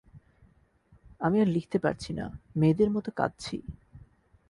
[1.19, 2.25] আমি আর লিখতে পারছি না,
[2.55, 3.57] মেয়েদের মত কাঁদছি।